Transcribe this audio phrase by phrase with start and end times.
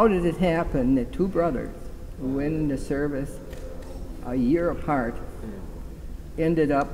[0.00, 1.68] how did it happen that two brothers
[2.18, 3.36] who went into service
[4.24, 5.14] a year apart
[6.38, 6.88] ended up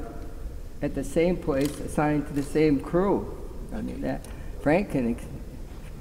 [0.83, 3.49] at the same place, assigned to the same crew?
[3.73, 4.27] I mean, that
[4.61, 5.17] Frank can.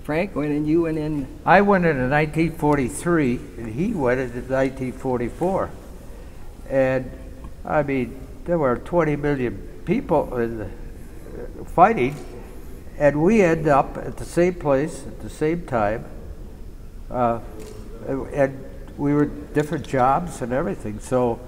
[0.03, 1.27] Frank went and you went in.
[1.45, 5.69] I went in in 1943, and he went in in 1944.
[6.71, 7.11] And,
[7.63, 12.15] I mean, there were 20 million people in the, uh, fighting,
[12.97, 16.05] and we ended up at the same place at the same time.
[17.15, 17.39] Uh,
[18.33, 18.63] and
[18.97, 20.99] we were different jobs and everything.
[20.99, 21.39] So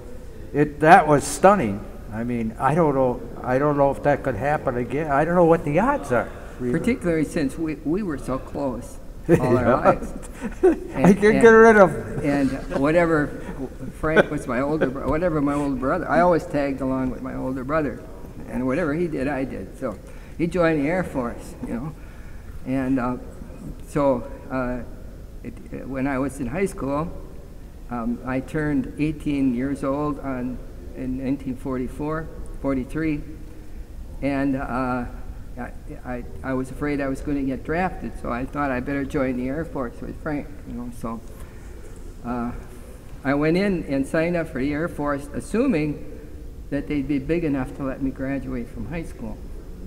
[0.54, 1.84] it, that was stunning.
[2.14, 3.22] I mean, I don't know.
[3.44, 5.12] I don't know if that could happen again.
[5.12, 6.30] I don't know what the odds are.
[6.60, 8.98] Particularly since we, we were so close
[9.30, 10.12] all our lives.
[10.64, 12.24] I And- can and- get rid of.
[12.24, 12.50] And
[12.80, 13.28] whatever,
[14.00, 17.36] Frank was my older, bro- whatever my older brother, I always tagged along with my
[17.36, 18.02] older brother.
[18.48, 19.78] And whatever he did, I did.
[19.78, 20.00] So
[20.38, 21.96] he joined the Air Force, you know.
[22.66, 23.18] And uh,
[23.90, 24.80] so uh,
[25.48, 27.12] it, when I was in high school,
[27.90, 30.58] um, I turned 18 years old on,
[30.96, 32.28] in 1944,
[32.62, 33.22] 43.
[34.22, 35.06] And uh,
[35.58, 35.72] I,
[36.06, 39.06] I, I was afraid I was going to get drafted, so I thought I better
[39.06, 40.92] join the Air Force with Frank, you know.
[41.00, 41.22] So
[42.26, 42.52] uh,
[43.24, 46.14] I went in and signed up for the Air Force, assuming
[46.70, 49.38] that they'd be big enough to let me graduate from high school.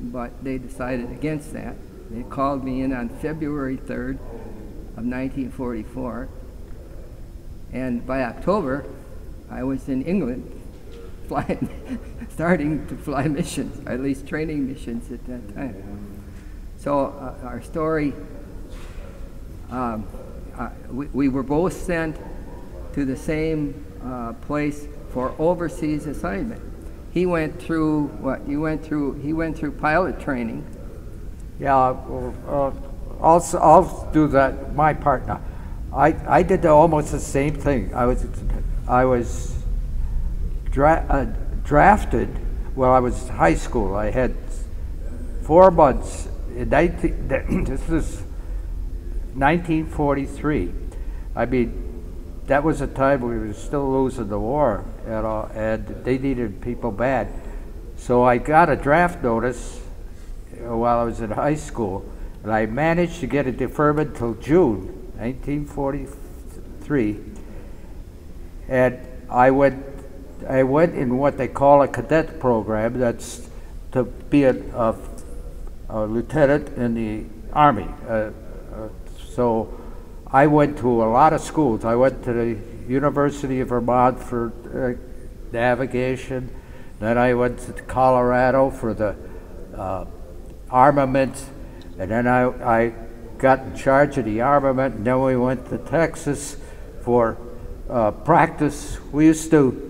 [0.01, 1.77] But they decided against that.
[2.11, 4.19] They called me in on February 3rd
[5.01, 6.29] of 1944.
[7.73, 8.85] And by October,
[9.51, 10.61] I was in England
[11.29, 11.99] flying,
[12.29, 16.23] starting to fly missions, or at least training missions at that time.
[16.77, 18.13] So uh, our story,
[19.71, 20.07] um,
[20.59, 22.19] uh, we, we were both sent
[22.93, 26.61] to the same uh, place for overseas assignment.
[27.13, 28.47] He went through what?
[28.47, 29.15] You went through.
[29.15, 30.65] He went through pilot training.
[31.59, 32.73] Yeah, uh,
[33.23, 35.41] I'll, I'll do that, my part now.
[35.93, 37.95] I, I did almost the same thing.
[37.95, 38.27] I was,
[38.89, 39.55] I was
[40.71, 41.27] dra- uh,
[41.65, 42.29] drafted
[42.75, 43.95] while I was high school.
[43.97, 44.35] I had
[45.43, 47.29] four months in 19,
[47.65, 48.23] this is
[49.35, 50.73] 1943.
[51.35, 51.91] I mean,
[52.47, 56.61] that was a time we were still losing the war, you know, and they needed
[56.61, 57.29] people bad.
[57.97, 59.81] So I got a draft notice
[60.59, 62.05] while I was in high school,
[62.43, 67.19] and I managed to get a deferment till June 1943.
[68.69, 69.85] And I went,
[70.49, 72.99] I went in what they call a cadet program.
[72.99, 73.47] That's
[73.93, 74.97] to be a, a,
[75.89, 77.89] a lieutenant in the army.
[78.09, 78.31] Uh, uh,
[79.35, 79.81] so
[80.27, 81.85] I went to a lot of schools.
[81.85, 82.57] I went to the
[82.89, 84.95] University of Vermont for uh,
[85.53, 86.55] navigation.
[87.01, 89.17] Then I went to Colorado for the
[89.77, 90.07] uh,
[90.71, 91.45] armament,
[92.01, 92.93] and then I, I
[93.37, 96.57] got in charge of the armament, and then we went to Texas
[97.03, 97.37] for
[97.91, 98.99] uh, practice.
[99.13, 99.87] We used to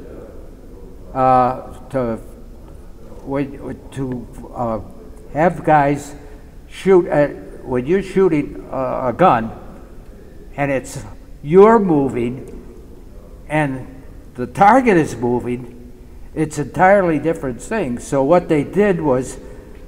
[1.15, 2.17] uh, to
[3.23, 4.81] when, to uh,
[5.35, 6.17] have guys
[6.69, 9.53] shoot at when you're shooting a, a gun,
[10.57, 11.05] and it's
[11.45, 12.85] you're moving,
[13.49, 14.03] and
[14.35, 15.77] the target is moving.
[16.35, 18.01] It's entirely different thing.
[18.01, 19.39] So what they did was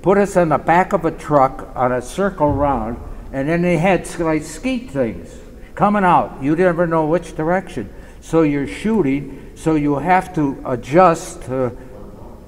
[0.02, 2.98] put us on the back of a truck on a circle round,
[3.32, 5.34] and then they had like skeet things
[5.74, 6.42] coming out.
[6.42, 7.92] You never know which direction.
[8.20, 11.44] So you're shooting, so you have to adjust.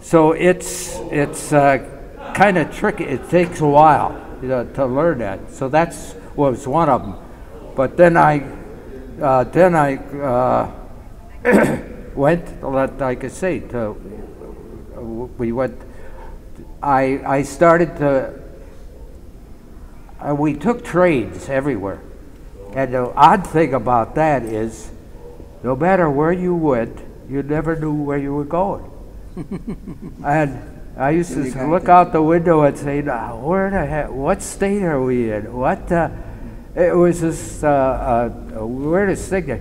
[0.00, 3.04] So it's it's uh, kind of tricky.
[3.04, 5.50] It takes a while you know, to learn that.
[5.50, 7.16] So that's was one of them.
[7.74, 8.42] But then I
[9.20, 10.70] uh, then I uh,
[12.14, 13.92] went like I say to
[15.38, 15.93] we went.
[16.84, 18.38] I I started to.
[20.20, 22.00] Uh, we took trains everywhere,
[22.74, 24.90] and the odd thing about that is,
[25.62, 28.90] no matter where you went, you never knew where you were going.
[30.24, 30.60] and
[30.96, 34.10] I used to look out the window and say, "Now, where the heck?
[34.10, 35.54] What state are we in?
[35.54, 36.10] What?" Uh,
[36.76, 39.46] it was just uh, uh, a weirdest thing.
[39.46, 39.60] that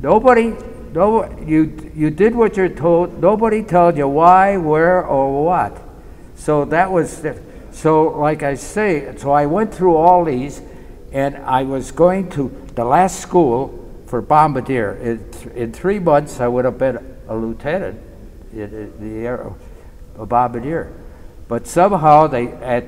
[0.00, 0.54] Nobody,
[0.92, 3.20] no, you you did what you're told.
[3.20, 5.91] Nobody told you why, where, or what.
[6.42, 7.24] So that was
[7.70, 8.18] so.
[8.18, 10.60] Like I say, so I went through all these,
[11.12, 14.94] and I was going to the last school for bombardier.
[14.94, 16.98] In, th- in three months, I would have been
[17.28, 18.00] a lieutenant
[18.52, 19.52] in, in the air,
[20.18, 20.92] a bombardier.
[21.46, 22.86] But somehow they at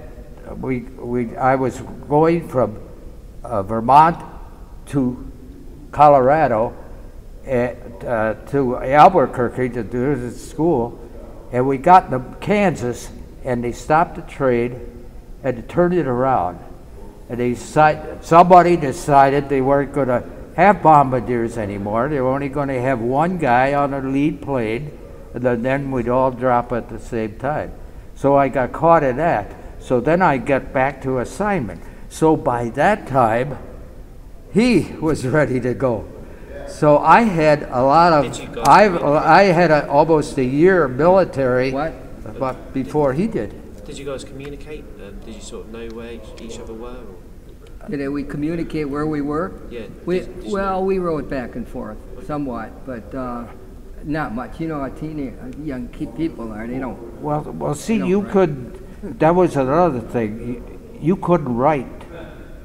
[0.60, 2.80] we we I was going from
[3.44, 4.18] uh, Vermont
[4.86, 5.30] to
[5.92, 6.74] Colorado
[7.46, 10.98] at, uh, to Albuquerque to do this school,
[11.52, 13.10] and we got to Kansas,
[13.44, 14.80] and they stopped the trade
[15.42, 16.58] and turned it around,
[17.28, 20.24] And they decided, somebody decided they weren't going to
[20.56, 22.08] have bombardiers anymore.
[22.08, 24.90] They were only going to have one guy on a lead plane,
[25.34, 27.72] and then- we'd all drop at the same time.
[28.14, 29.50] So I got caught in that.
[29.80, 31.82] So then I got back to assignment.
[32.08, 33.58] So by that time,
[34.52, 36.06] he was ready to go.
[36.68, 38.86] So I had a lot of, I,
[39.40, 41.72] I had a, almost a year military.
[41.72, 41.92] What?
[42.38, 43.84] But before he did.
[43.84, 44.84] Did you guys communicate?
[45.02, 46.88] Um, did you sort of know where each, each other were?
[46.88, 47.88] Or?
[47.88, 49.52] Did we communicate where we were?
[49.70, 49.82] Yeah.
[50.06, 53.44] We, did- did you- well, we wrote back and forth somewhat, but uh,
[54.04, 54.58] not much.
[54.60, 56.66] You know how teenage, young people are.
[56.66, 57.20] They don't.
[57.20, 58.32] Well, well, see, No, you right.
[58.32, 60.38] could, that was another thing.
[60.38, 61.86] You, you couldn't write.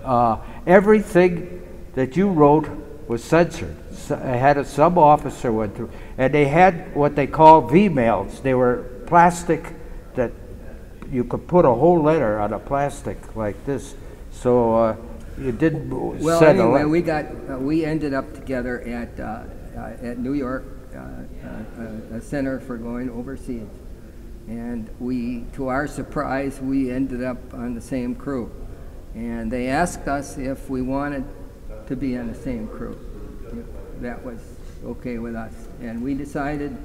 [0.04, 1.62] Uh, everything
[1.95, 2.69] that you wrote
[3.10, 3.75] was censored.
[3.94, 8.39] So I had a sub officer went through, and they had what they call V-mails.
[8.42, 9.73] They were plastic
[10.15, 10.31] that
[11.11, 13.95] you could put a whole letter on a plastic like this.
[14.31, 14.95] So uh,
[15.38, 15.89] you didn't
[16.19, 19.44] Well, anyway, we got uh, we ended up together at uh,
[19.75, 23.67] uh, at New York, uh, uh, a center for going overseas,
[24.47, 28.51] and we, to our surprise, we ended up on the same crew,
[29.15, 31.23] and they asked us if we wanted
[31.88, 33.00] to be on the same crew.
[34.01, 34.39] That was
[34.85, 36.75] okay with us, and we decided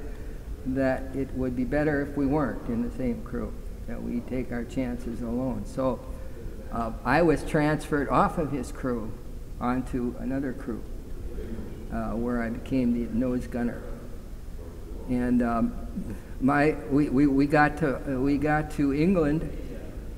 [0.67, 3.53] that it would be better if we weren't in the same crew,
[3.87, 5.65] that we take our chances alone.
[5.65, 5.99] So.
[6.75, 9.09] Uh, I was transferred off of his crew
[9.61, 10.83] onto another crew,
[11.93, 13.81] uh, where I became the nose gunner.
[15.07, 15.87] And um,
[16.41, 19.49] my, we, we, we got to uh, we got to England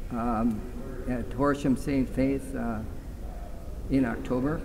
[0.10, 0.60] um,
[1.08, 2.10] at Horsham St.
[2.10, 2.80] Faith uh,
[3.92, 4.60] in October,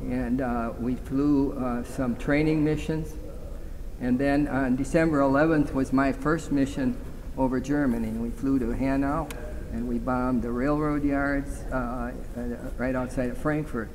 [0.00, 3.14] and uh, we flew uh, some training missions.
[4.00, 6.96] And then on December 11th was my first mission
[7.36, 8.10] over Germany.
[8.10, 9.28] We flew to Hanau
[9.72, 12.42] and we bombed the railroad yards uh, uh,
[12.76, 13.90] right outside of Frankfurt.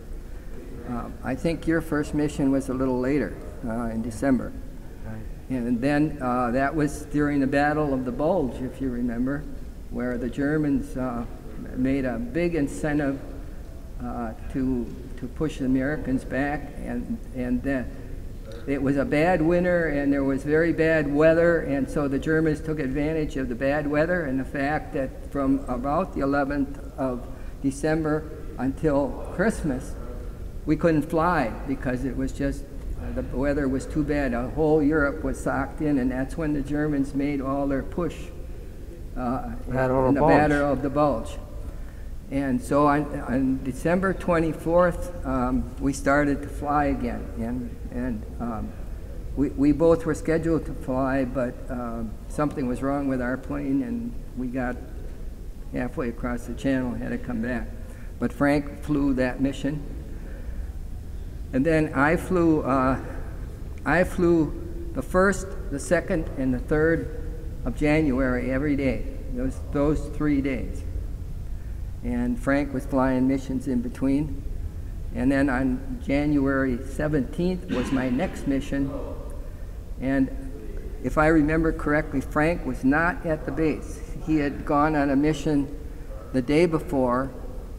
[0.88, 3.36] Um, I think your first mission was a little later,
[3.66, 4.52] uh, in December.
[5.50, 9.44] And then uh, that was during the Battle of the Bulge, if you remember,
[9.92, 11.26] where the Germans uh,
[11.76, 13.20] made a big incentive
[14.02, 17.90] uh, to to push the Americans back, and and then
[18.68, 22.62] it was a bad winter and there was very bad weather, and so the Germans
[22.62, 27.28] took advantage of the bad weather and the fact that from about the 11th of
[27.62, 29.96] December until Christmas,
[30.66, 32.64] we couldn't fly because it was just
[33.16, 34.34] the weather was too bad.
[34.34, 38.16] A whole Europe was socked in, and that's when the Germans made all their push
[39.18, 39.52] uh,
[40.10, 40.22] in the.
[40.22, 41.38] Battle of the Bulge.
[42.34, 47.24] And so on, on December 24th, um, we started to fly again.
[47.38, 48.74] And, and um,
[49.36, 53.84] we, we both were scheduled to fly, but um, something was wrong with our plane,
[53.84, 54.76] and we got
[55.74, 57.68] halfway across the channel, had to come back.
[58.18, 59.84] But Frank flew that mission.
[61.54, 63.00] And then I flew, uh,
[63.86, 67.32] I flew the first, the second, and the third
[67.64, 69.06] of January every day.
[69.36, 70.84] Those, those three days
[72.04, 74.44] and Frank was flying missions in between.
[75.16, 78.92] And then on January 17th was my next mission.
[80.02, 80.30] And
[81.04, 84.02] if I remember correctly, Frank was not at the base.
[84.26, 85.80] He had gone on a mission
[86.32, 87.32] the day before,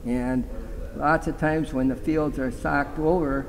[0.04, 0.48] and
[0.96, 3.46] lots of times when the fields are socked over,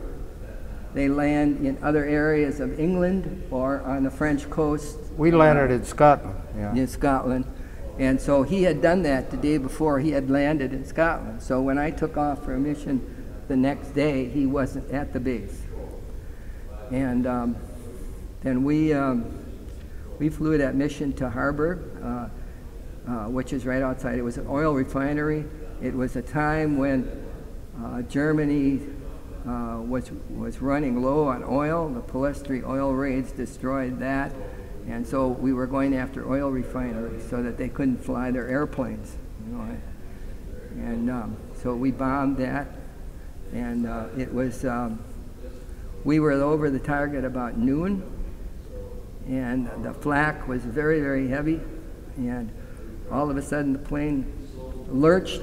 [0.94, 5.84] they land in other areas of England or on the French coast We landed in
[5.84, 6.36] Scotland.
[6.58, 6.74] Yeah.
[6.74, 7.46] in Scotland.
[7.98, 11.42] And so he had done that the day before he had landed in Scotland.
[11.42, 13.02] So when I took off for a mission
[13.48, 15.62] the next day, he wasn't at the base.
[16.92, 17.56] And um,
[18.42, 19.26] then we, um,
[20.20, 22.28] we flew that mission to Harburg, uh,
[23.08, 24.20] uh, which is right outside.
[24.20, 25.46] It was an oil refinery.
[25.82, 27.24] It was a time when
[27.82, 28.82] uh, Germany
[29.48, 31.90] uh, was, was running low on oil.
[31.90, 34.34] The Ploesti oil raids destroyed that.
[34.88, 39.16] And so we were going after oil refineries so that they couldn't fly their airplanes.
[39.46, 39.78] You know,
[40.76, 42.68] and um, so we bombed that,
[43.54, 44.66] and uh, it was.
[44.66, 45.00] Um,
[46.04, 48.04] we were over the target about noon,
[49.28, 51.60] and the flak was very, very heavy,
[52.16, 52.52] and
[53.12, 54.32] all of a sudden the plane
[54.88, 55.42] lurched,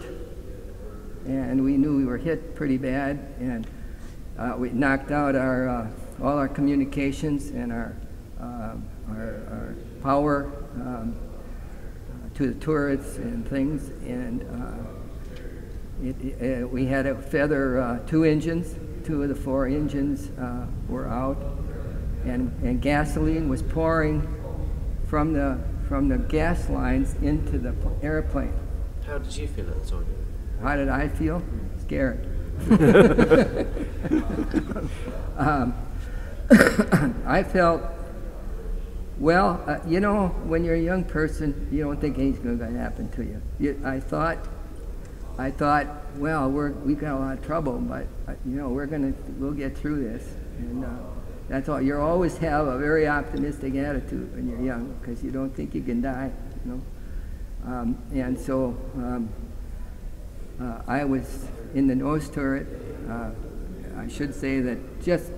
[1.27, 3.67] and we knew we were hit pretty bad, and
[4.39, 5.91] uh, we knocked out our uh,
[6.23, 7.97] all our communications and our
[8.41, 8.77] uh,
[9.17, 11.17] our, our power um,
[12.35, 14.93] to the turrets and things, and uh,
[16.03, 18.75] it, it, we had to feather uh, two engines.
[19.05, 21.39] Two of the four engines uh, were out,
[22.25, 24.23] and, and gasoline was pouring
[25.07, 28.55] from the from the gas lines into the airplane.
[29.07, 30.07] How did you feel at the time?
[30.63, 31.43] how did I feel?
[31.81, 32.27] Scared.
[35.37, 35.75] um,
[37.27, 37.83] I felt,
[39.19, 42.79] well, uh, you know, when you're a young person, you don't think anything's going to
[42.79, 43.43] happen to you.
[43.59, 43.81] you.
[43.85, 44.39] I thought,
[45.39, 48.87] I thought, well, we're, we've got a lot of trouble, but, uh, you know, we're
[48.87, 50.35] going to, we'll get through this.
[50.59, 50.89] And uh,
[51.49, 51.81] that's all.
[51.81, 55.83] You always have a very optimistic attitude when you're young because you don't think you
[55.83, 56.31] can die,
[56.65, 56.83] you know.
[57.65, 59.29] Um, and so um,
[60.61, 62.67] uh, I was in the nose turret.
[63.09, 63.31] Uh,
[63.99, 65.31] I should say that just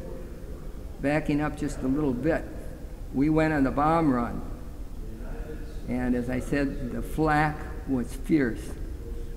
[1.01, 2.45] backing up just a little bit,
[3.15, 4.43] we went on the bomb run.
[5.89, 7.57] And as I said, the flak
[7.89, 8.73] was fierce.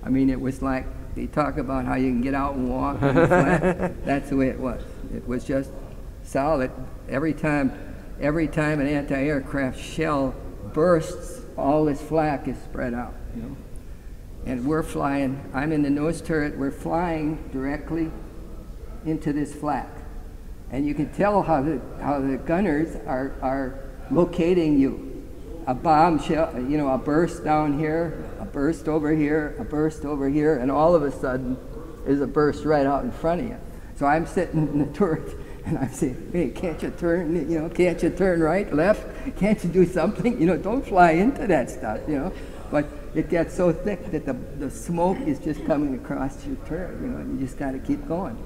[0.02, 2.98] I mean, it was like they talk about how you can get out and walk
[2.98, 3.92] flak.
[4.04, 4.82] That's the way it was.
[5.14, 5.70] It was just
[6.22, 6.70] solid.
[7.08, 7.72] Every time,
[8.20, 10.34] every time an anti-aircraft shell
[10.72, 13.14] bursts, all this flak is spread out.
[13.34, 13.56] You know,
[14.46, 15.50] and we're flying.
[15.52, 16.56] I'm in the nose turret.
[16.56, 18.10] We're flying directly
[19.04, 19.88] into this flak,
[20.70, 23.78] and you can tell how the how the gunners are are
[24.10, 25.04] locating you.
[25.66, 30.06] A bomb shell, you know, a burst down here, a burst over here, a burst
[30.06, 31.58] over here, and all of a sudden,
[32.06, 33.56] is a burst right out in front of you.
[33.96, 37.68] So I'm sitting in the turret and I say, hey, can't you turn, you know,
[37.68, 39.36] can't you turn right, left?
[39.36, 40.40] Can't you do something?
[40.40, 42.32] You know, don't fly into that stuff, you know.
[42.70, 47.00] But it gets so thick that the, the smoke is just coming across your turret,
[47.02, 48.42] you know, you just got to keep going.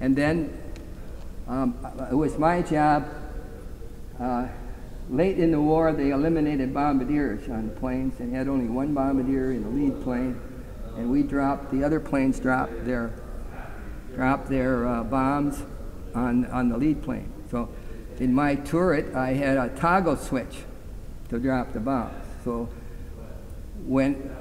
[0.00, 0.58] And then
[1.48, 1.76] um,
[2.10, 3.08] it was my job,
[4.18, 4.48] uh,
[5.10, 9.62] late in the war, they eliminated bombardiers on planes and had only one bombardier in
[9.62, 10.40] the lead plane.
[10.96, 13.12] And we dropped, the other planes dropped their,
[14.14, 15.62] dropped their uh, bombs
[16.14, 17.30] on, on the lead plane.
[17.50, 17.68] So
[18.18, 20.60] in my turret, I had a toggle switch
[21.28, 22.14] to drop the bombs.
[22.44, 22.68] So
[23.84, 24.34] when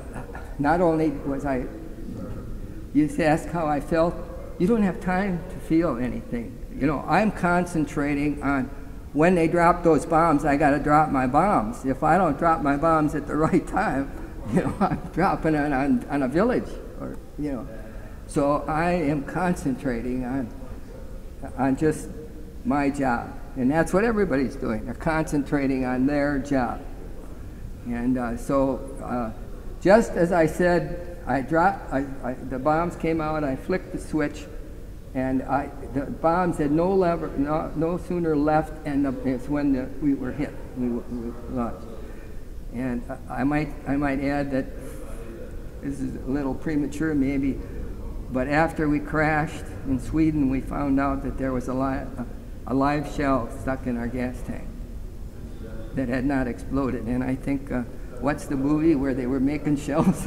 [0.59, 1.65] not only was I,
[2.93, 4.15] you ask how I felt,
[4.59, 6.62] you don't have time to feel anything.
[6.83, 8.65] You know, I'm concentrating on
[9.13, 11.85] when they drop those bombs, I got to drop my bombs.
[11.85, 14.11] If I don't drop my bombs at the right time,
[14.53, 16.67] you know, I'm dropping it on, on a village,
[16.99, 17.67] or you know.
[18.27, 20.53] So I am concentrating on
[21.57, 22.09] on just
[22.65, 23.33] my job.
[23.55, 24.83] And that's what everybody's doing.
[24.83, 26.81] They're concentrating on their job.
[27.85, 29.31] And uh, so, uh,
[29.81, 33.99] just as I said, I dropped, I, I, the bombs came out, I flicked the
[33.99, 34.47] switch,
[35.15, 39.73] and I, the bombs had no, lever, no, no sooner left, and the, it's when
[39.73, 41.85] the, we were hit, we, we launched.
[42.73, 44.65] And I might, I might add that
[45.83, 47.59] this is a little premature maybe,
[48.31, 51.99] but after we crashed in Sweden, we found out that there was a, li
[52.65, 54.67] a live shell stuck in our gas tank
[55.93, 57.05] that had not exploded.
[57.05, 57.83] And I think, uh,
[58.19, 60.25] what's the movie where they were making shells?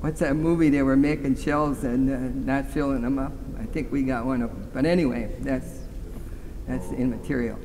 [0.00, 3.32] what's that movie they were making shells and uh, not filling them up?
[3.66, 4.70] I think we got one of them.
[4.72, 5.80] But anyway, that's,
[6.68, 7.58] that's immaterial.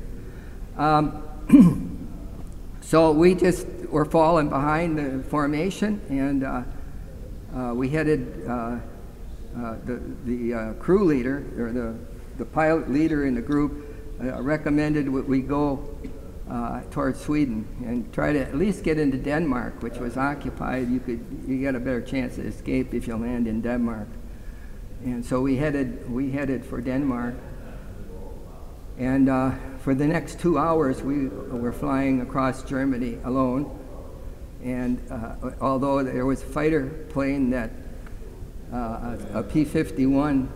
[0.78, 1.24] Um,
[2.82, 6.64] so we just were falling behind the formation and uh,
[7.54, 8.78] uh we headed uh,
[9.58, 11.94] uh, the, the uh, crew leader, or the,
[12.38, 13.86] the pilot leader in the group,
[14.24, 15.94] uh, recommended we go
[16.50, 20.90] uh, towards Sweden and try to at least get into Denmark, which was occupied.
[20.90, 24.08] You could you get a better chance to escape if you land in Denmark.
[25.04, 27.36] And so we headed we headed for Denmark.
[28.98, 33.78] And uh, for the next two hours, we were flying across Germany alone.
[34.64, 37.72] And uh, although there was a fighter plane that
[38.72, 40.48] uh, a P-51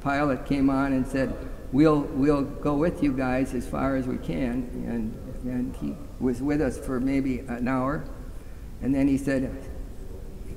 [0.00, 1.34] pilot came on and said,
[1.72, 4.68] we'll, we'll go with you guys as far as we can.
[4.86, 5.14] And,
[5.50, 8.04] and he was with us for maybe an hour.
[8.82, 9.50] And then he said,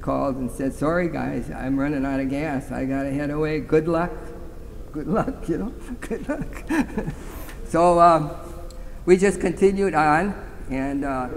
[0.02, 2.72] called and said, sorry guys, I'm running out of gas.
[2.72, 3.60] I got to head away.
[3.60, 4.12] Good luck.
[4.92, 6.64] Good luck, you know, good luck.
[7.68, 8.32] so um,
[9.06, 10.34] we just continued on
[10.70, 11.30] and uh,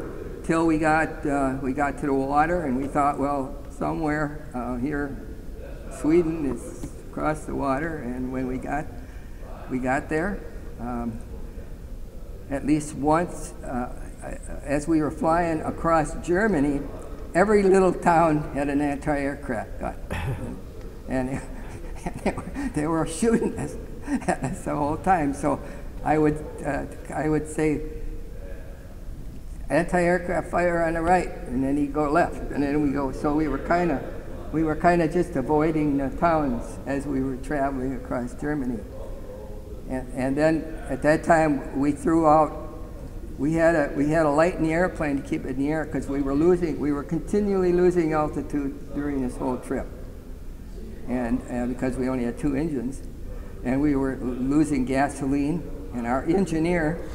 [0.45, 4.77] till we got, uh, we got to the water and we thought, well, somewhere uh,
[4.77, 5.33] here
[6.01, 8.87] Sweden is across the water, and when we got
[9.71, 10.41] we got there,
[10.81, 11.19] um,
[12.51, 13.93] at least once, uh,
[14.63, 16.81] as we were flying across Germany,
[17.35, 19.97] every little town had an anti-aircraft gun,
[21.09, 21.41] and, and
[22.25, 25.35] they, were, they, were, shooting us, at us the whole time.
[25.35, 25.61] So
[26.05, 27.83] I would uh, I would say
[29.71, 33.13] anti-aircraft fire on the right, and then he'd go left, and then we go.
[33.13, 34.03] So we were kind of
[34.53, 38.81] we were kind of just avoiding the towns as we were traveling across Germany.
[39.89, 42.62] And, and then at that time, we threw out,
[43.39, 45.69] we had, a, we had a light in the airplane to keep it in the
[45.71, 49.87] air because we were losing, we were continually losing altitude during this whole trip.
[51.09, 53.03] and, and because we only had two engines,
[53.65, 55.63] and we were losing gasoline,
[55.95, 57.09] and our engineer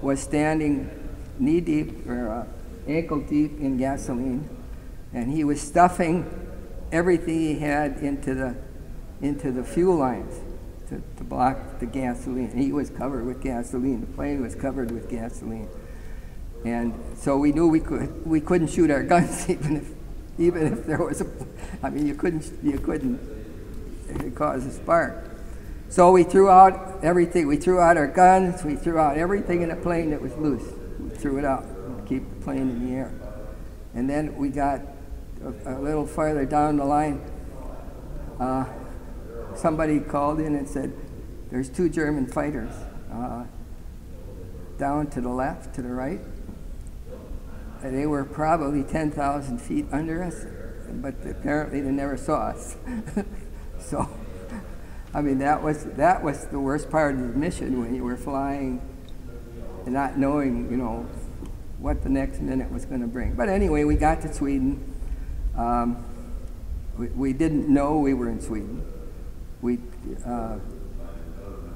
[0.00, 0.90] was standing
[1.38, 2.46] knee deep or uh,
[2.90, 4.48] ankle deep in gasoline,
[5.12, 6.28] and he was stuffing
[6.90, 8.54] everything he had into the
[9.20, 10.40] into the fuel lines
[10.92, 12.50] to, to block the gasoline.
[12.56, 14.02] He was covered with gasoline.
[14.02, 15.68] The plane was covered with gasoline,
[16.64, 19.90] and so we knew we could we couldn't shoot our guns even if
[20.38, 21.26] even if there was a.
[21.82, 25.30] I mean, you couldn't you couldn't cause a spark.
[25.88, 27.46] So we threw out everything.
[27.46, 28.64] We threw out our guns.
[28.64, 30.72] We threw out everything in the plane that was loose.
[30.98, 33.12] We threw it out to keep the plane in the air.
[33.94, 34.80] And then we got
[35.44, 37.20] a, a little farther down the line.
[38.40, 38.64] Uh,
[39.56, 40.92] somebody called in and said,
[41.50, 42.72] "There's two German fighters
[43.12, 43.44] uh,
[44.78, 46.20] down to the left, to the right.
[47.82, 50.46] And they were probably 10,000 feet under us,
[50.88, 52.76] but apparently they never saw us.
[53.78, 54.08] so."
[55.14, 58.16] I mean, that was that was the worst part of the mission when you were
[58.16, 58.80] flying
[59.84, 61.06] and not knowing, you know,
[61.78, 63.34] what the next minute was going to bring.
[63.34, 64.94] But anyway, we got to Sweden.
[65.56, 66.04] Um,
[66.96, 68.86] we, we didn't know we were in Sweden.
[69.62, 69.78] We
[70.26, 70.58] uh,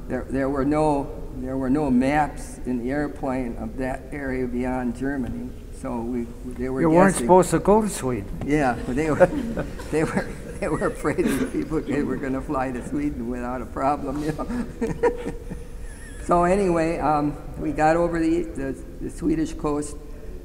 [0.09, 4.97] there there were no there were no maps in the airplane of that area beyond
[4.97, 5.51] Germany.
[5.81, 8.29] So we they were You weren't supposed to go to Sweden.
[8.47, 9.27] Yeah, but they were,
[9.91, 10.29] they were,
[10.59, 14.23] they were afraid that people they were going to fly to Sweden without a problem,
[14.23, 15.35] you know.
[16.25, 19.97] so anyway, um, we got over the, the, the Swedish coast,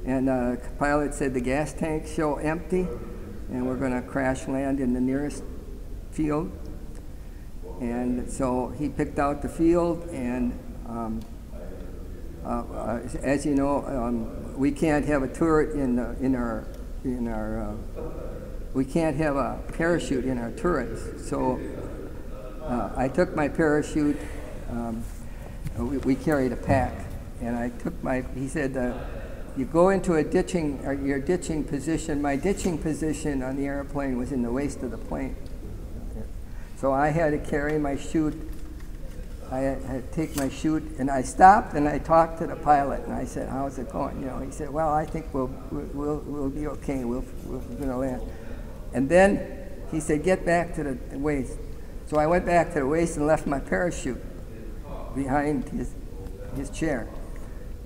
[0.06, 2.88] and uh, pilot said the gas tanks show empty,
[3.50, 5.44] and we're going to crash land in the nearest
[6.12, 6.52] field.
[7.82, 10.54] And so he picked out the field, and
[10.88, 11.20] um,
[12.46, 16.68] uh, uh, as you know, um, we can't have a turret in, the, in our,
[17.04, 18.02] in our, uh,
[18.76, 21.28] we can't have a parachute in our turrets.
[21.28, 21.60] So
[22.62, 24.20] uh, I took my parachute,
[24.70, 25.04] um,
[25.76, 26.94] we, we carried a pack,
[27.42, 28.94] and I took my, he said, uh,
[29.58, 32.22] you go into a ditching, your ditching position.
[32.22, 35.36] My ditching position on the airplane was in the waist of the plane.
[36.82, 38.36] So I had to carry my chute
[39.52, 43.04] I had to take my chute, and I stopped and I talked to the pilot,
[43.04, 46.24] and I said, "How's it going?" You know, he said, "Well, I think we'll we'll
[46.26, 47.04] we'll be okay.
[47.04, 48.22] We'll we're gonna land."
[48.94, 49.46] And then
[49.92, 51.58] he said, "Get back to the waist."
[52.08, 54.24] So I went back to the waist and left my parachute
[55.14, 55.92] behind his
[56.56, 57.10] his chair,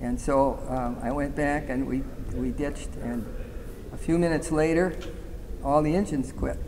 [0.00, 3.26] and so um, I went back and we we ditched, and
[3.92, 4.96] a few minutes later,
[5.64, 6.58] all the engines quit.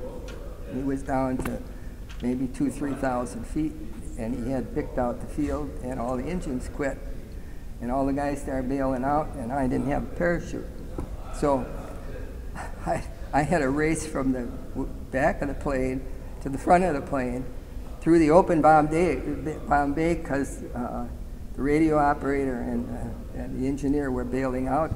[0.75, 1.63] He was down to
[2.23, 3.73] maybe two, three thousand feet,
[4.19, 6.99] and he had picked out the field, and all the engines quit,
[7.81, 10.67] and all the guys started bailing out, and I didn't have a parachute.
[11.35, 11.67] So
[12.87, 14.49] I, I had a race from the
[15.11, 16.05] back of the plane
[16.43, 17.45] to the front of the plane
[18.01, 21.07] through the open bomb bay because uh,
[21.55, 22.89] the radio operator and,
[23.37, 24.93] uh, and the engineer were bailing out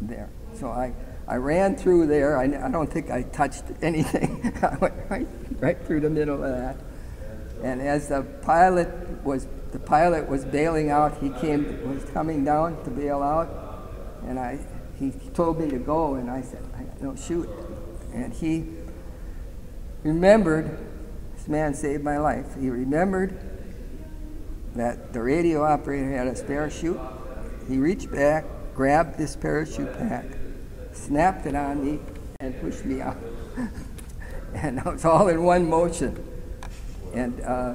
[0.00, 0.30] there.
[0.54, 0.92] So I,
[1.30, 2.36] I ran through there.
[2.36, 4.52] I, I don't think I touched anything.
[4.62, 5.28] I went right,
[5.60, 6.76] right through the middle of that.
[7.62, 8.88] And as the pilot
[9.22, 13.48] was the pilot was bailing out, he came was coming down to bail out,
[14.26, 14.58] and I
[14.98, 17.48] he told me to go, and I said, I got no shoot.
[18.12, 18.66] And he
[20.02, 20.78] remembered
[21.36, 22.56] this man saved my life.
[22.58, 23.38] He remembered
[24.74, 27.00] that the radio operator had a spare chute.
[27.68, 30.24] He reached back, grabbed this parachute pack,
[31.00, 31.98] snapped it on me,
[32.40, 33.16] and pushed me out.
[34.54, 36.26] and it was all in one motion.
[37.14, 37.74] And uh,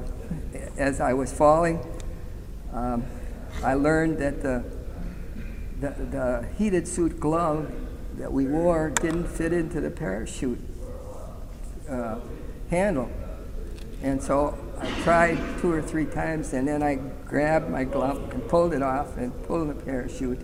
[0.77, 1.79] as I was falling,
[2.73, 3.05] um,
[3.63, 4.63] I learned that the,
[5.79, 7.71] the, the heated suit glove
[8.17, 10.59] that we wore didn't fit into the parachute
[11.89, 12.19] uh,
[12.69, 13.11] handle.
[14.01, 18.47] And so I tried two or three times, and then I grabbed my glove and
[18.47, 20.41] pulled it off and pulled the parachute.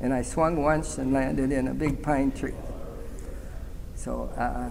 [0.00, 2.54] And I swung once and landed in a big pine tree.
[3.94, 4.70] So uh,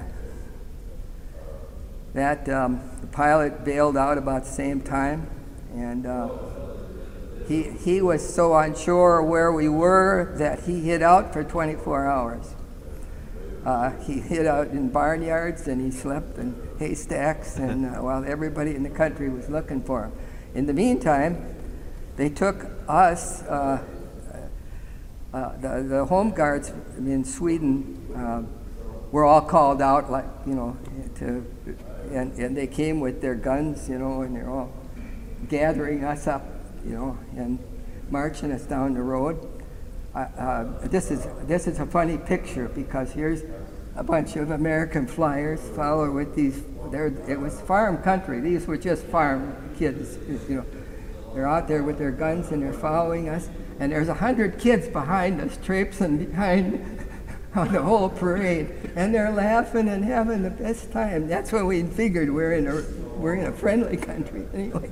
[2.13, 5.29] that um, the pilot bailed out about the same time,
[5.73, 6.29] and uh,
[7.47, 12.55] he he was so unsure where we were that he hid out for 24 hours.
[13.65, 18.75] Uh, he hid out in barnyards and he slept in haystacks, and uh, while everybody
[18.75, 20.11] in the country was looking for him.
[20.53, 21.55] In the meantime,
[22.15, 23.41] they took us.
[25.35, 28.47] Uh, uh, the, the home guards in Sweden um,
[29.11, 30.77] were all called out, like you know,
[31.15, 31.45] to
[32.09, 34.71] and, and they came with their guns, you know, and they're all
[35.49, 36.45] gathering us up,
[36.85, 37.59] you know, and
[38.09, 39.45] marching us down the road.
[40.15, 43.43] Uh, uh, this is this is a funny picture because here's
[43.97, 46.63] a bunch of American flyers follow with these.
[47.27, 48.39] It was farm country.
[48.39, 50.17] These were just farm kids.
[50.47, 50.65] You know,
[51.33, 53.49] they're out there with their guns and they're following us.
[53.79, 57.05] And there's a hundred kids behind us, traipsing behind
[57.55, 61.27] on the whole parade, and they're laughing and having the best time.
[61.27, 62.83] That's when we figured we're in a
[63.17, 64.89] we're in a friendly country anyway.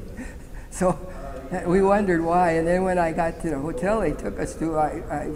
[0.69, 0.97] So
[1.51, 4.55] uh, we wondered why, and then when I got to the hotel they took us
[4.55, 5.31] to, I,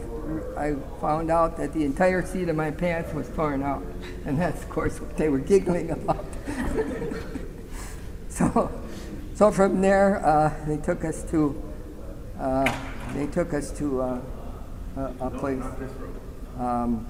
[0.57, 3.83] I, I found out that the entire seat of my pants was torn out,
[4.25, 6.25] and that's of course what they were giggling about.
[8.29, 8.71] so,
[9.35, 11.61] so from there uh, they took us to,
[12.39, 12.73] uh,
[13.13, 14.21] they took us to uh,
[14.97, 15.63] a, a place.
[16.59, 17.07] Um,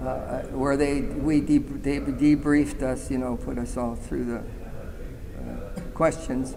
[0.00, 5.80] uh, where they we they debriefed us, you know, put us all through the uh,
[5.94, 6.56] questions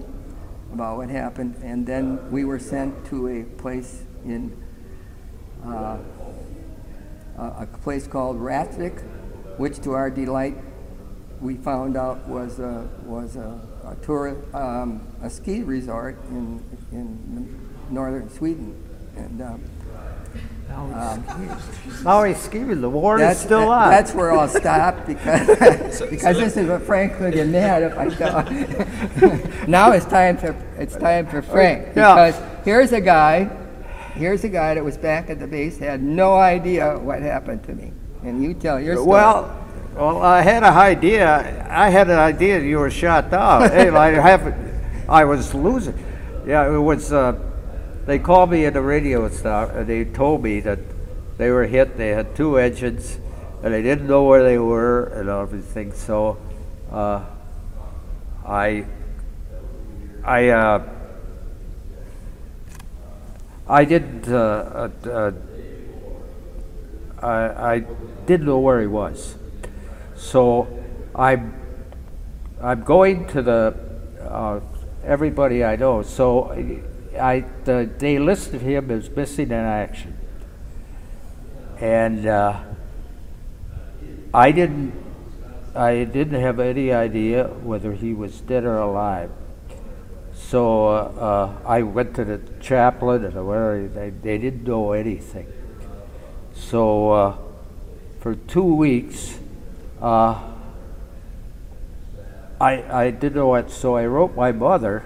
[0.74, 4.52] about what happened, and then we were sent to a place in
[5.66, 5.98] uh,
[7.38, 9.02] a place called Rättvik,
[9.58, 10.58] which, to our delight,
[11.40, 17.67] we found out was a was a, a tour um, a ski resort in in
[17.92, 18.76] northern Sweden,
[19.16, 19.42] and.
[19.42, 19.62] Um,
[22.04, 22.82] Now he's scheming.
[22.82, 23.90] The war is that's, still that- on.
[23.90, 28.10] That's where I'll stop because because this is what Frank would get mad if I
[28.10, 29.68] don't.
[29.68, 32.14] now it's time for it's time for Frank Yeah.
[32.32, 33.50] because here's a guy,
[34.14, 37.74] here's a guy that was back at the base had no idea what happened to
[37.74, 37.92] me,
[38.24, 39.08] and you tell your story.
[39.10, 41.66] Well, well, I had an idea.
[41.72, 43.70] I had an idea you were shot down.
[43.72, 44.54] hey, I have,
[45.10, 45.98] I was losing.
[46.46, 47.12] Yeah, it was.
[47.12, 47.40] Uh,
[48.08, 50.80] they called me at the radio stop, and they told me that
[51.38, 51.98] they were hit.
[51.98, 53.20] They had two engines,
[53.62, 55.92] and they didn't know where they were and everything.
[55.94, 56.38] So,
[56.90, 57.24] uh,
[58.46, 58.86] I,
[60.24, 60.90] I, uh,
[63.68, 64.30] I didn't.
[64.30, 65.32] Uh, uh, uh,
[67.22, 67.80] I, I
[68.26, 69.36] didn't know where he was.
[70.16, 70.68] So
[71.16, 71.54] I'm,
[72.62, 73.76] I'm going to the,
[74.22, 74.60] uh,
[75.04, 76.04] everybody I know.
[76.04, 76.52] So
[77.20, 80.18] I, the, they listed him as missing in action.
[81.80, 82.62] And uh,
[84.34, 84.94] I didn't,
[85.76, 89.32] I didn't have any idea whether he was dead or alive.
[90.34, 95.52] So uh, uh, I went to the chaplain and where they, they didn't know anything.
[96.54, 97.38] So uh,
[98.20, 99.38] for two weeks,
[100.02, 100.42] uh,
[102.60, 105.04] I, I didn't know what, so I wrote my mother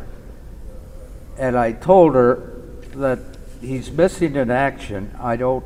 [1.38, 2.62] and I told her
[2.96, 3.20] that
[3.62, 5.16] he's missing in action.
[5.20, 5.66] I don't,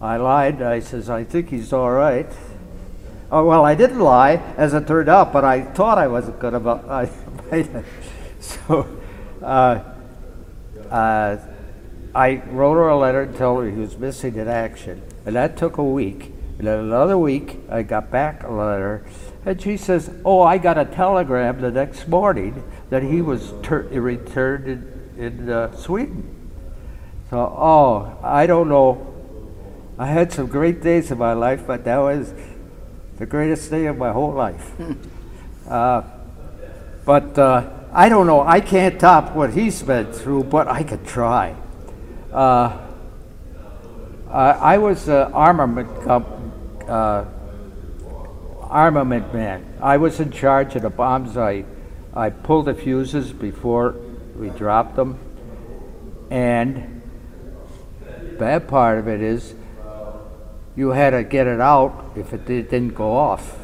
[0.00, 0.62] I lied.
[0.62, 2.30] I says, I think he's all right.
[3.30, 6.54] Oh, well, I didn't lie, as it turned out, but I thought I wasn't going
[6.54, 6.70] to.
[6.70, 7.10] I,
[7.52, 7.84] I,
[8.40, 9.00] so
[9.42, 9.84] uh,
[10.90, 11.36] uh,
[12.14, 15.02] I wrote her a letter and told her he was missing in action.
[15.26, 16.32] And that took a week.
[16.58, 19.04] And then another week, I got back a letter,
[19.48, 23.88] and she says, "Oh, I got a telegram the next morning that he was tur-
[23.90, 26.50] returned in, in uh, Sweden."
[27.30, 29.06] So, oh, I don't know.
[29.98, 32.34] I had some great days in my life, but that was
[33.16, 34.70] the greatest day of my whole life.
[35.66, 36.02] uh,
[37.06, 38.42] but uh, I don't know.
[38.42, 41.56] I can't top what he's been through, but I could try.
[42.30, 42.76] Uh,
[44.30, 46.28] I I was an armament comp-
[46.86, 47.24] uh,
[48.68, 49.64] armament man.
[49.80, 51.36] I was in charge of the bombs.
[51.36, 51.64] I
[52.14, 53.94] I pulled the fuses before
[54.36, 55.18] we dropped them,
[56.30, 57.02] and
[58.38, 59.54] bad part of it is
[60.76, 63.58] you had to get it out if it did, didn't go off.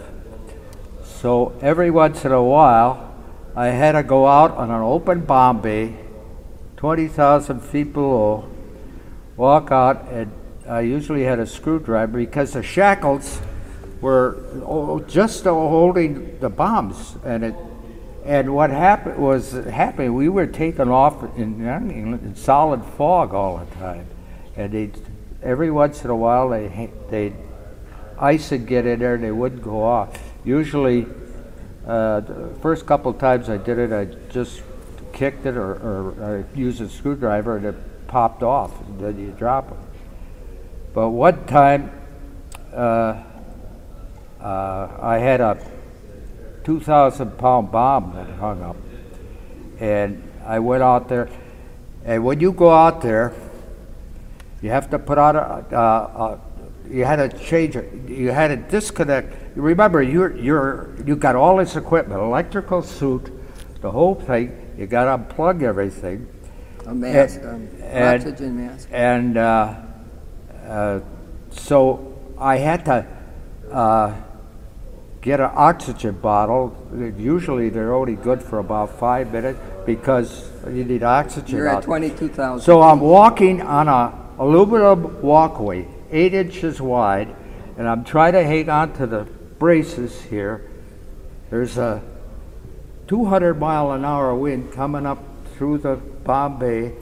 [1.04, 3.14] So every once in a while,
[3.56, 5.94] I had to go out on an open bomb bay,
[6.76, 8.48] 20,000 feet below,
[9.36, 10.32] walk out, and
[10.68, 13.40] I usually had a screwdriver because the shackles
[14.04, 17.54] were just holding the bombs, and it.
[18.26, 20.14] And what happened was happening.
[20.14, 24.06] We were taken off in, in solid fog all the time,
[24.56, 24.90] and they
[25.42, 27.32] every once in a while they they
[28.18, 30.18] ice would get in there and they wouldn't go off.
[30.44, 31.06] Usually,
[31.86, 34.62] uh, the first couple of times I did it, I just
[35.12, 39.70] kicked it or, or used a screwdriver and it popped off, and then you drop
[39.70, 39.78] it.
[40.94, 41.90] But one time,
[42.72, 43.22] uh,
[44.44, 45.58] uh, I had a
[46.64, 48.76] 2,000 pound bomb that hung up,
[49.80, 51.28] and I went out there.
[52.04, 53.32] And when you go out there,
[54.60, 56.38] you have to put out a, uh, uh,
[56.88, 57.90] you had to change it.
[58.08, 59.56] You had to disconnect.
[59.56, 63.32] Remember, you're, you're, you got all this equipment, electrical suit,
[63.80, 64.74] the whole thing.
[64.76, 66.26] You got to unplug everything.
[66.86, 68.88] a mask, and- um, and- oxygen mask.
[68.92, 69.74] And uh,
[70.66, 71.00] uh,
[71.50, 73.06] so I had to
[73.70, 74.14] uh,
[75.24, 76.76] get an oxygen bottle.
[77.16, 81.56] Usually they're only good for about five minutes because you need oxygen.
[81.56, 82.62] You're at 22,000.
[82.62, 87.34] So I'm walking on a aluminum walkway, eight inches wide,
[87.78, 89.24] and I'm trying to hang on to the
[89.58, 90.70] braces here.
[91.48, 92.02] There's a
[93.08, 95.24] 200 mile an hour wind coming up
[95.56, 96.92] through the bomb bay,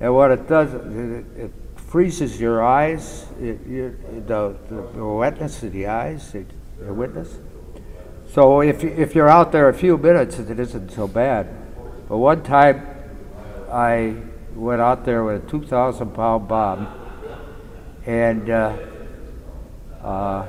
[0.00, 5.72] and what it does, it, it freezes your eyes, it, you, the, the wetness of
[5.72, 6.46] the eyes, the,
[6.78, 7.36] the witness.
[8.32, 11.48] So if, if you're out there a few minutes, it isn't so bad.
[12.08, 12.86] But one time,
[13.68, 14.14] I
[14.54, 16.86] went out there with a 2,000 pound bomb,
[18.06, 18.76] and uh,
[20.00, 20.46] uh,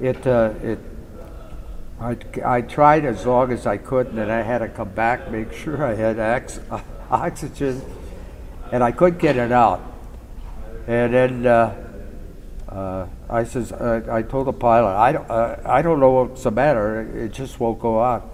[0.00, 0.78] it, uh, it,
[2.00, 5.30] I, I tried as long as I could, and then I had to come back,
[5.30, 6.60] make sure I had ox-
[7.10, 7.82] oxygen,
[8.72, 9.82] and I couldn't get it out.
[10.86, 11.46] And then
[12.68, 16.10] uh, uh, I says, uh, I told the pilot, I don't, uh, I don't know
[16.10, 17.02] what's the matter.
[17.16, 18.28] It just won't go out.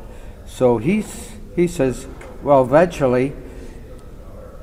[0.46, 2.06] So he's, he says,
[2.42, 3.34] well, eventually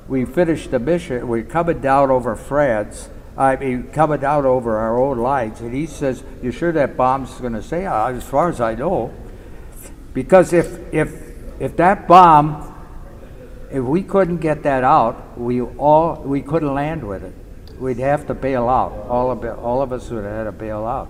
[0.07, 1.27] we finished the mission.
[1.27, 3.09] We're coming down over France.
[3.37, 5.61] I mean, coming down over our own lines.
[5.61, 8.13] And he says, you sure that bomb's going to stay out?
[8.13, 9.13] As far as I know.
[10.13, 11.13] Because if, if,
[11.59, 12.75] if that bomb,
[13.71, 17.33] if we couldn't get that out, we all, we couldn't land with it.
[17.79, 18.91] We'd have to bail out.
[19.07, 21.09] All of it, all of us would have had to bail out.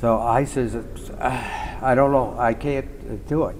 [0.00, 0.76] So I says,
[1.20, 3.56] "Ah, I don't know, I can't do it.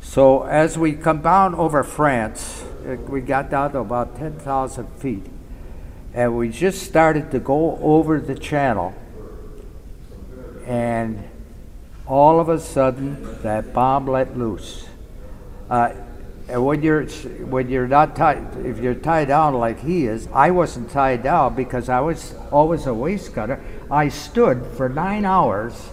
[0.00, 2.64] So as we come down over France,
[3.08, 5.26] we got down to about 10,000 feet,
[6.14, 8.94] and we just started to go over the channel,
[10.66, 11.22] and
[12.06, 14.86] all of a sudden, that bomb let loose.
[15.68, 15.90] Uh,
[16.48, 20.52] and when you're when you're not tied, if you're tied down like he is, I
[20.52, 23.60] wasn't tied down because I was always a waist cutter.
[23.90, 25.90] I stood for nine hours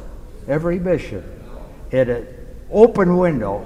[0.48, 1.24] every mission
[1.92, 2.28] in an
[2.72, 3.66] open window,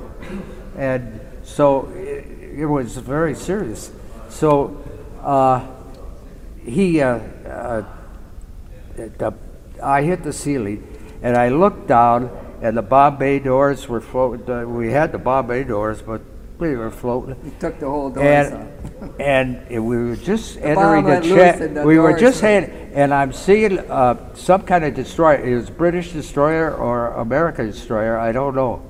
[0.77, 2.25] and so it,
[2.59, 3.91] it was very serious.
[4.29, 4.81] So
[5.21, 5.67] uh,
[6.63, 7.83] he, uh, uh,
[8.95, 9.33] the,
[9.83, 10.87] I hit the ceiling,
[11.21, 12.29] and I looked down,
[12.61, 14.01] and the bomb bay doors were.
[14.01, 16.21] Uh, we had the bomb bay doors, but
[16.59, 17.35] we were floating.
[17.43, 18.67] You took the whole doors off.
[19.19, 21.85] And, and we were just entering the chat.
[21.85, 25.43] We were just saying, and I'm seeing uh, some kind of destroyer.
[25.43, 28.17] It was British destroyer or American destroyer.
[28.17, 28.83] I don't know.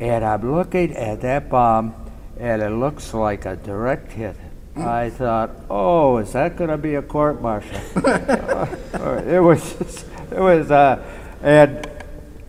[0.00, 1.94] And I'm looking at that bomb,
[2.38, 4.36] and it looks like a direct hit.
[4.76, 7.80] I thought, oh, is that going to be a court martial?
[7.96, 11.02] it was, just, it was, uh,
[11.42, 11.90] and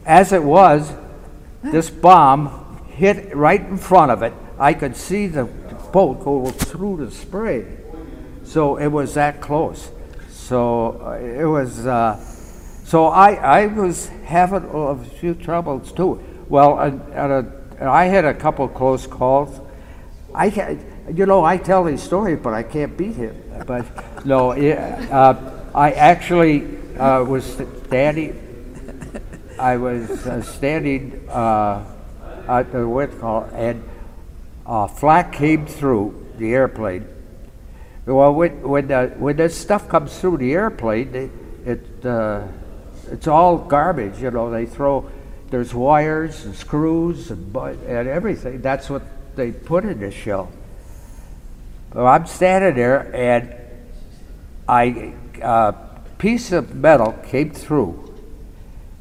[0.05, 0.93] as it was,
[1.63, 2.68] this bomb
[2.99, 4.33] hit right in front of it.
[4.59, 5.45] I could see the
[5.93, 7.65] boat go through the spray.
[8.43, 9.89] So it was that close.
[10.29, 12.17] So uh, it was, uh,
[12.83, 16.21] so I, I was having a few troubles too.
[16.49, 17.31] Well, and, and,
[17.79, 19.61] uh, I had a couple close calls.
[20.35, 20.75] I, ca-
[21.13, 23.35] you know, I tell these stories, but I can't beat him.
[23.65, 23.85] But
[24.25, 26.65] no, yeah, uh, I actually
[26.97, 27.45] uh, was
[27.85, 28.35] standing.
[29.57, 31.29] I was uh, standing
[32.49, 33.83] uh, at the what's called, and
[34.65, 37.07] uh, flak came through the airplane.
[38.05, 41.31] Well, when when, the, when this stuff comes through the airplane, it,
[41.65, 42.47] it uh,
[43.11, 44.19] it's all garbage.
[44.19, 45.09] You know, they throw
[45.51, 48.61] there's wires and screws and and everything.
[48.61, 49.03] That's what
[49.35, 50.51] they put in the shell.
[51.93, 53.53] Well, I'm standing there, and
[54.67, 55.75] I a
[56.17, 58.15] piece of metal came through,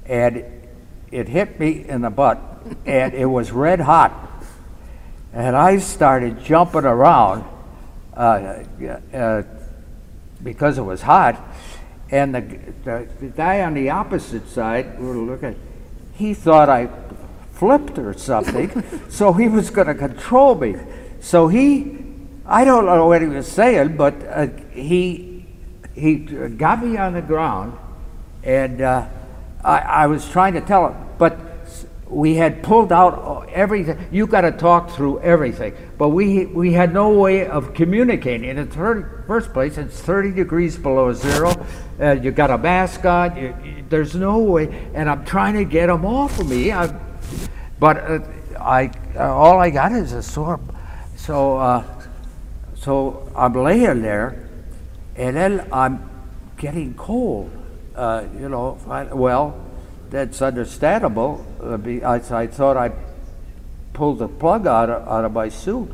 [0.04, 0.44] and
[1.10, 2.47] it hit me in the butt,
[2.86, 4.12] and it was red hot,
[5.32, 7.44] and I started jumping around
[8.14, 8.64] uh,
[9.12, 9.42] uh,
[10.42, 11.40] because it was hot,
[12.10, 12.40] and the,
[12.84, 15.56] the the guy on the opposite side, we were looking,
[16.14, 16.88] he thought I
[17.52, 20.76] flipped or something, so he was going to control me.
[21.20, 21.98] So he,
[22.46, 25.46] I don't know what he was saying, but uh, he
[25.94, 27.76] he got me on the ground,
[28.44, 29.06] and uh,
[29.64, 31.38] I, I was trying to tell him, but
[32.08, 33.98] we had pulled out everything.
[34.10, 38.48] You got to talk through everything, but we we had no way of communicating.
[38.48, 41.52] In the third, first place, it's 30 degrees below zero.
[42.00, 43.36] Uh, you got a mask on.
[43.36, 46.72] You, you- there's no way, and I'm trying to get them off of me.
[46.72, 46.94] I,
[47.78, 48.18] but uh,
[48.60, 50.60] I uh, all I got is a sore.
[51.16, 51.84] So uh,
[52.74, 54.48] so I'm laying there,
[55.16, 56.08] and then I'm
[56.56, 57.50] getting cold.
[57.94, 58.78] Uh, you know,
[59.12, 59.58] well,
[60.10, 61.44] that's understandable.
[61.62, 62.92] Uh, I, I thought I
[63.92, 65.90] pulled the plug out of, out of my suit,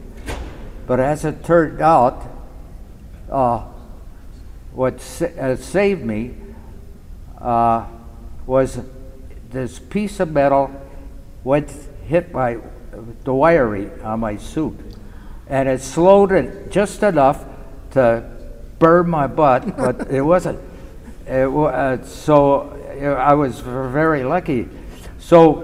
[0.87, 2.31] but as it turned out,
[3.31, 3.65] uh,
[4.73, 6.35] what sa- uh, saved me
[7.39, 7.87] uh,
[8.47, 8.81] was
[9.51, 10.71] this piece of metal
[11.43, 11.71] went
[12.07, 12.59] hit my
[13.25, 14.79] the wiring on my suit,
[15.49, 17.45] and it slowed it just enough
[17.91, 18.23] to
[18.79, 20.61] burn my butt, but it wasn't.
[21.27, 24.69] It, uh, so I was very lucky.
[25.19, 25.55] So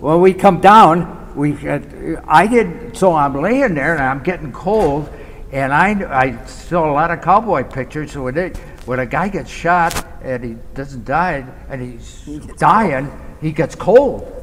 [0.00, 2.96] when we come down, we had, I did.
[2.96, 5.08] So I'm laying there and I'm getting cold,
[5.52, 9.50] and I I saw a lot of cowboy pictures when it when a guy gets
[9.50, 12.24] shot and he doesn't die and he's
[12.58, 14.36] dying, he gets cold.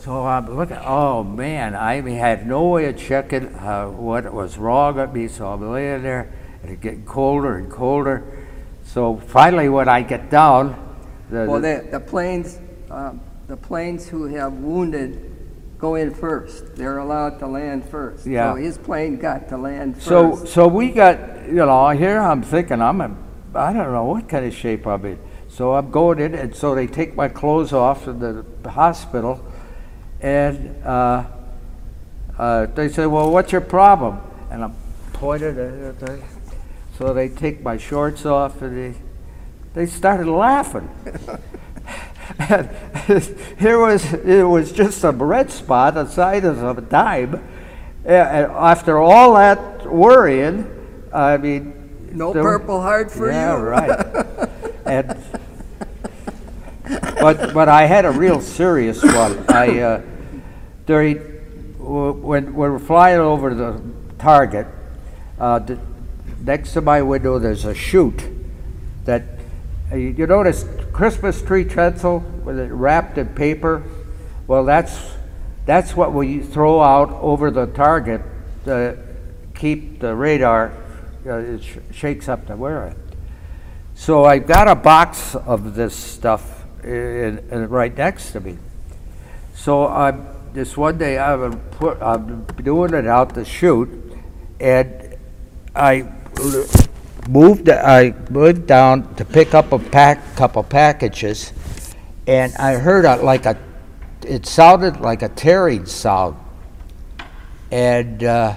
[0.00, 0.78] So I'm looking.
[0.78, 5.28] Oh man, I had no way of checking uh, what was wrong with me.
[5.28, 6.32] So I'm laying there,
[6.62, 8.46] and it's getting colder and colder.
[8.84, 10.89] So finally, when I get down,
[11.30, 12.58] the, Well, the, the planes,
[12.90, 15.26] um, the planes who have wounded
[15.78, 16.76] go in first.
[16.76, 18.26] They're allowed to land first.
[18.26, 18.52] Yeah.
[18.52, 20.06] So his plane got to land first.
[20.06, 23.16] so so we got you know here I'm thinking I'm in
[23.54, 25.18] I don't know what kind of shape I'm in.
[25.48, 29.44] So I'm going in, and so they take my clothes off in the hospital,
[30.20, 31.24] and uh,
[32.38, 34.76] uh, they say, "Well, what's your problem?" And I'm
[35.12, 36.22] pointed at it.
[36.96, 38.98] So they take my shorts off, and they
[39.74, 40.88] they started laughing.
[42.38, 42.70] and
[43.58, 47.42] here was it was just a red spot the size of a dime.
[48.04, 50.66] And after all that worrying,
[51.12, 53.58] I mean, no Purple Heart for yeah, you.
[53.58, 54.48] Yeah, right.
[54.86, 55.24] and
[57.20, 59.44] but but I had a real serious one.
[59.48, 60.02] I uh,
[60.86, 61.18] during
[61.78, 63.80] when when we're flying over the
[64.18, 64.66] target,
[65.38, 65.78] uh, the,
[66.40, 68.22] next to my window there's a chute
[69.04, 69.39] that
[69.92, 73.82] you, you notice Christmas tree tinsel with it wrapped in paper.
[74.46, 74.98] Well, that's
[75.66, 78.22] that's what we throw out over the target
[78.64, 78.98] to
[79.54, 80.72] keep the radar.
[81.26, 82.86] Uh, it sh- shakes up to wear.
[82.86, 82.96] It.
[83.94, 88.56] So I've got a box of this stuff in, in, right next to me.
[89.54, 90.14] So I,
[90.54, 93.90] this one day I was put, I'm doing it out the chute,
[94.58, 95.16] and
[95.76, 96.10] I
[97.28, 97.68] moved.
[97.68, 101.52] I moved down to pick up a pack, couple packages,
[102.26, 103.56] and I heard a, like a.
[104.26, 106.36] It sounded like a tearing sound,
[107.70, 108.56] and uh,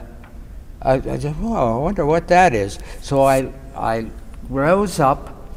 [0.82, 4.08] I, I said, "Oh, I wonder what that is." So I I
[4.49, 5.47] rose up,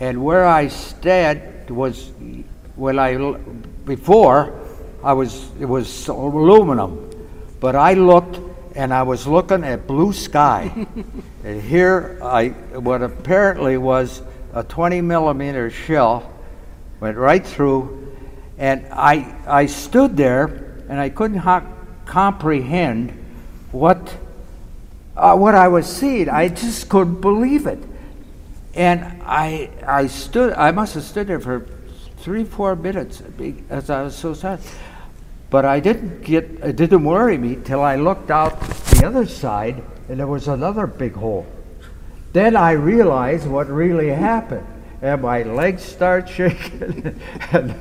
[0.00, 2.12] and where I stood was
[2.76, 3.16] when I
[3.84, 4.58] before
[5.02, 7.10] I was it was aluminum,
[7.60, 8.40] but I looked
[8.78, 10.70] and I was looking at blue sky,
[11.44, 14.22] and here I what apparently was
[14.54, 16.32] a 20 millimeter shell
[17.00, 18.14] went right through,
[18.56, 20.44] and I I stood there
[20.88, 21.66] and I couldn't ho-
[22.06, 23.10] comprehend
[23.72, 24.16] what
[25.16, 26.28] uh, what I was seeing.
[26.28, 27.82] I just couldn't believe it.
[28.74, 31.66] And I, I stood, I must have stood there for
[32.18, 33.20] three, four minutes
[33.68, 34.60] as I was so sad.
[35.50, 39.82] But I didn't get, it didn't worry me till I looked out the other side
[40.08, 41.46] and there was another big hole.
[42.32, 44.66] Then I realized what really happened.
[45.00, 47.20] And my legs start shaking.
[47.52, 47.74] and,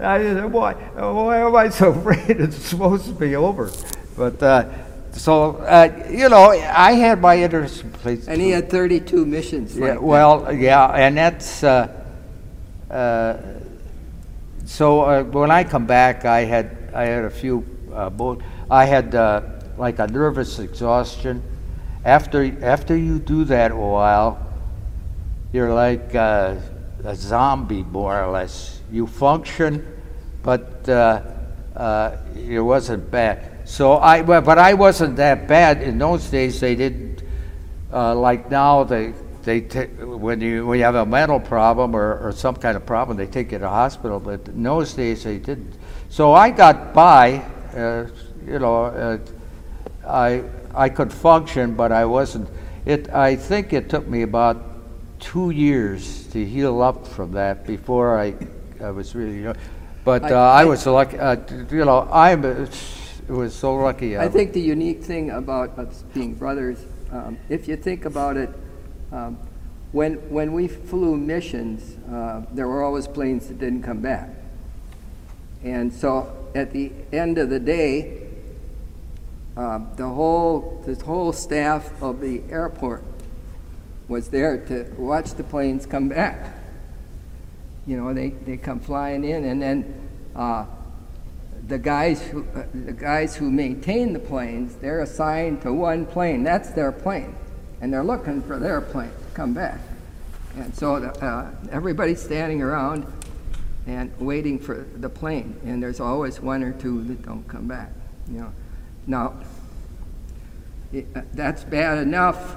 [0.00, 3.70] I said, why, why am I so afraid it's supposed to be over?
[4.16, 4.70] But, uh,
[5.12, 8.28] so, uh, you know, I had my interest in places.
[8.28, 9.76] And he had 32 missions.
[9.76, 10.02] Yeah, like that.
[10.02, 11.88] well, yeah, and that's, uh,
[12.90, 13.59] uh,
[14.70, 18.84] so uh, when I come back, I had, I had a few, uh, both, I
[18.84, 19.42] had uh,
[19.76, 21.42] like a nervous exhaustion.
[22.04, 24.38] After, after you do that a while,
[25.52, 26.54] you're like uh,
[27.02, 28.80] a zombie, more or less.
[28.92, 29.84] You function,
[30.44, 31.22] but uh,
[31.74, 33.68] uh, it wasn't bad.
[33.68, 35.82] So I, but I wasn't that bad.
[35.82, 37.24] In those days, they didn't,
[37.90, 42.32] like now, they, they ta- when you, when you have a mental problem or, or
[42.32, 45.74] some kind of problem, they take you to hospital, but in those days, they didn't.
[46.08, 47.42] So I got by,
[47.74, 48.06] uh,
[48.46, 49.18] you know, uh,
[50.06, 50.42] I,
[50.74, 52.48] I could function, but I wasn't,
[52.84, 54.62] it, I think it took me about
[55.20, 58.34] two years to heal up from that before I,
[58.82, 59.54] I was really, you know,
[60.04, 61.36] but I- uh, I I- was lucky, uh,
[61.70, 62.66] you know, I'm, uh,
[63.28, 64.18] was so lucky.
[64.18, 66.78] I think the unique thing about us being brothers,
[67.12, 68.50] um, if you think about it,
[69.12, 69.38] um,
[69.92, 74.30] when, when we flew missions, uh, there were always planes that didn't come back.
[75.64, 78.28] And so at the end of the day,
[79.56, 83.04] uh, the whole, the whole staff of the airport
[84.08, 86.54] was there to watch the planes come back.
[87.86, 90.66] You know, they, they come flying in, and then uh,
[91.66, 96.42] the guys who uh, the guys who maintain the planes, they're assigned to one plane.
[96.42, 97.34] That's their plane,
[97.80, 99.80] and they're looking for their plane to come back.
[100.56, 103.06] And so uh, everybody's standing around
[103.86, 107.90] and waiting for the plane, and there's always one or two that don't come back.
[108.30, 108.52] You know,
[109.06, 109.34] now
[110.92, 112.56] it, uh, that's bad enough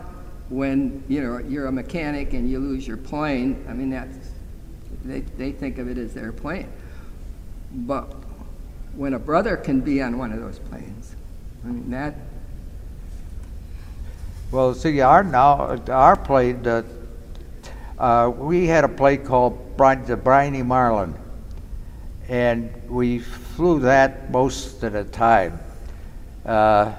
[0.49, 3.65] when you know you're a mechanic and you lose your plane.
[3.69, 4.17] I mean, that's
[5.05, 6.71] they, they think of it as their plane.
[7.71, 8.13] But
[8.95, 11.15] when a brother can be on one of those planes,
[11.63, 12.15] I mean that.
[14.53, 16.83] Well, see, our now our plane, uh,
[17.97, 21.15] uh, we had a plane called the Briney Marlin,
[22.27, 25.59] and we flew that most of the time.
[26.45, 26.93] Uh,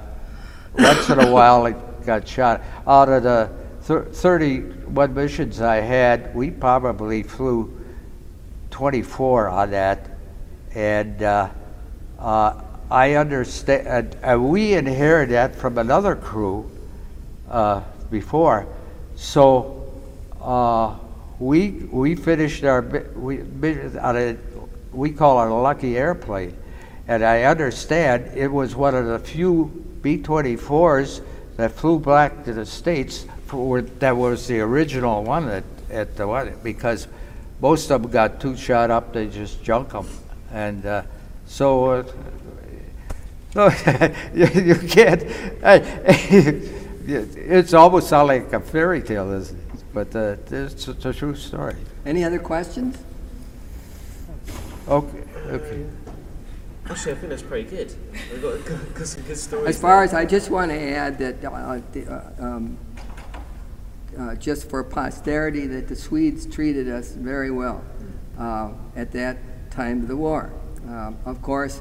[0.76, 2.60] once in a while, it got shot.
[2.88, 3.48] Out of the
[3.82, 7.72] thir- 31 missions I had, we probably flew
[8.72, 10.10] 24 on that,
[10.74, 11.50] and uh,
[12.18, 14.16] uh, I understand.
[14.24, 16.68] Uh, we inherited that from another crew
[17.54, 17.80] uh,
[18.10, 18.66] before,
[19.14, 19.86] so
[20.40, 20.96] uh,
[21.38, 22.82] we we finished our
[23.14, 24.36] we a,
[24.92, 26.56] we call it a lucky airplane,
[27.06, 29.66] and I understand it was one of the few
[30.02, 31.22] B-24s
[31.56, 36.26] that flew back to the states for that was the original one at at the
[36.26, 37.06] one because
[37.60, 40.08] most of them got too shot up they just junk them
[40.50, 41.02] and uh,
[41.46, 42.04] so
[43.54, 43.70] uh,
[44.34, 45.22] you can't
[47.06, 49.84] it's almost sound like a fairy tale isn't it?
[49.92, 52.98] but uh, it's, it's a true story Any other questions?
[54.88, 55.86] okay okay
[56.86, 57.94] Actually, I think that's pretty good.
[58.30, 59.68] I've got, got, got some good stories.
[59.68, 62.76] As far as, I just want to add that, uh, the, uh, um,
[64.18, 67.82] uh, just for posterity, that the Swedes treated us very well
[68.38, 69.38] uh, at that
[69.70, 70.52] time of the war.
[70.86, 71.80] Um, Of course,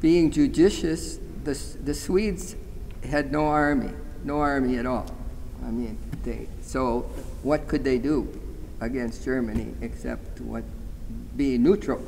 [0.00, 2.56] being judicious, the the Swedes
[3.06, 3.90] had no army,
[4.24, 5.06] no army at all.
[5.64, 7.10] I mean, they, so
[7.42, 8.28] what could they do
[8.80, 10.64] against Germany except what,
[11.36, 12.02] be neutral?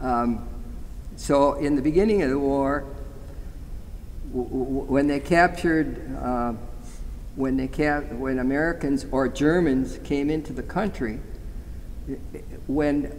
[0.00, 0.46] Um,
[1.16, 2.84] So in the beginning of the war,
[4.32, 6.54] when they captured, uh,
[7.36, 11.20] when they cap, when Americans or Germans came into the country,
[12.66, 13.12] when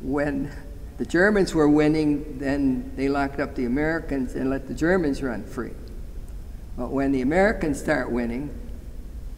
[0.00, 0.52] when
[0.98, 5.42] the Germans were winning, then they locked up the Americans and let the Germans run
[5.42, 5.72] free.
[6.76, 8.50] But when the Americans start winning,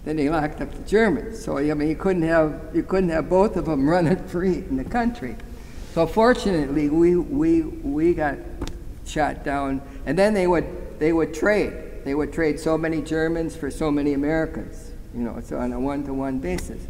[0.04, 1.44] then they locked up the Germans.
[1.44, 4.76] So I mean, you couldn't have you couldn't have both of them running free in
[4.76, 5.36] the country.
[5.92, 8.38] So fortunately, we we we got
[9.06, 11.72] shot down, and then they would they would trade.
[12.04, 14.92] They would trade so many Germans for so many Americans.
[15.12, 16.86] You know, so on a one-to-one basis.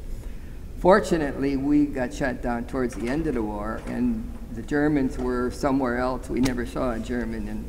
[0.79, 5.51] Fortunately, we got shot down towards the end of the war, and the Germans were
[5.51, 6.29] somewhere else.
[6.29, 7.65] We never saw a German in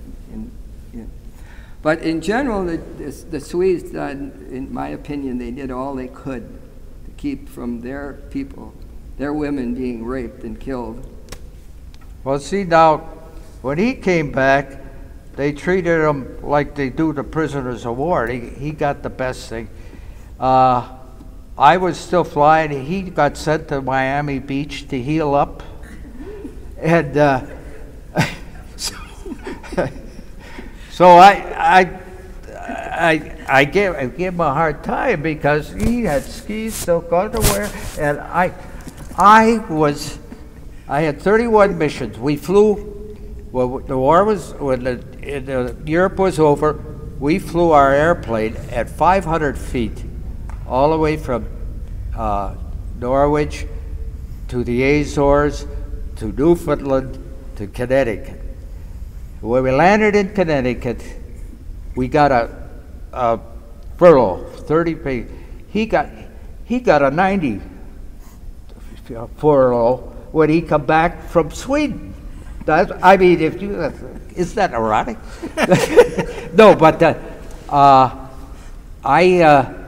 [1.87, 2.75] but in general, the,
[3.29, 6.45] the, Swedes, done, in my opinion, they did all they could
[7.05, 8.73] to keep from their people,
[9.17, 11.07] their women being raped and killed.
[12.25, 12.97] well see now
[13.61, 14.81] when he came back
[15.37, 19.47] they treated him like they do the prisoners of war he, he got the best
[19.47, 19.69] thing
[20.41, 20.93] uh,
[21.57, 22.85] I was still flying.
[22.85, 25.63] He got sent to Miami Beach to heal up,
[26.81, 27.45] and uh,
[28.75, 28.97] so,
[30.97, 31.31] so I,
[31.75, 31.99] I,
[32.57, 37.69] I, I gave I gave him a hard time because he had skis, silk underwear,
[37.99, 38.51] and I,
[39.15, 40.17] I was,
[40.87, 42.17] I had 31 missions.
[42.17, 43.15] We flew.
[43.51, 46.73] Well, the war was when the, the Europe was over.
[47.19, 50.03] We flew our airplane at 500 feet
[50.65, 51.45] all the way from
[52.15, 52.55] uh,
[52.99, 53.67] Norwich
[54.47, 55.67] to the Azores
[56.15, 57.23] to Newfoundland
[57.57, 58.46] to Connecticut.
[59.41, 61.03] When we landed in Connecticut,
[61.95, 62.69] we got a,
[63.13, 63.39] a
[63.97, 65.25] furlough, 30 pay.
[65.69, 66.09] He got,
[66.65, 67.61] he got a 90
[69.37, 69.97] furlough
[70.31, 72.15] when he come back from Sweden.
[72.65, 73.79] That's, I mean, if you,
[74.35, 75.17] is that erotic?
[76.53, 77.13] no, but uh,
[77.69, 78.27] uh,
[79.05, 79.87] I, uh,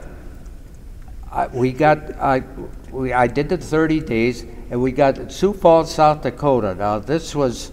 [1.30, 2.44] I, we got, I,
[2.90, 6.74] we, I did the 30 days, and we got Sioux Falls, South Dakota.
[6.74, 7.72] Now, this was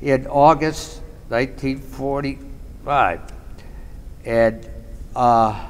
[0.00, 3.20] in August 1945.
[4.24, 4.68] And
[5.14, 5.66] uh,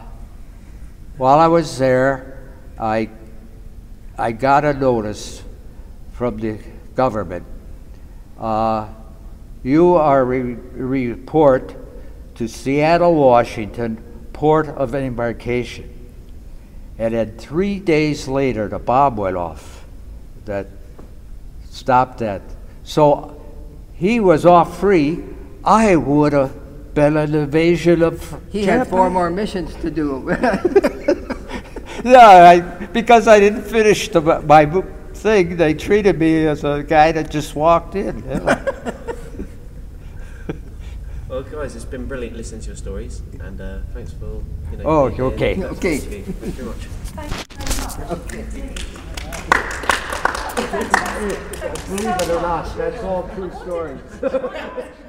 [1.16, 3.08] while I was there, I,
[4.18, 5.42] I got a notice
[6.12, 6.58] from the
[6.94, 7.44] government.
[8.38, 8.88] Uh,
[9.62, 11.74] you are re- report
[12.36, 14.02] to Seattle, Washington,
[14.32, 15.92] port of embarkation.
[16.98, 19.84] And then three days later, the bomb went off
[20.44, 20.66] that
[21.70, 22.42] stopped that.
[22.84, 23.40] So
[23.96, 25.22] he was off free.
[25.64, 26.52] I would have
[26.94, 30.30] been an invasion of He had four more missions to do.
[32.04, 34.66] Yeah, I, because I didn't finish the, my
[35.14, 38.18] thing, they treated me as a guy that just walked in.
[38.18, 38.64] you know.
[41.28, 44.40] Well, guys, it's been brilliant listening to your stories, and uh, thanks for
[44.70, 44.84] you know.
[44.84, 45.24] Oh, being here.
[45.26, 45.54] okay.
[45.56, 45.94] Thanks for Okay.
[45.96, 46.24] interviewing.
[46.24, 46.76] Thank you very
[48.70, 49.82] much.
[50.76, 54.00] Believe it or not, that's all true stories.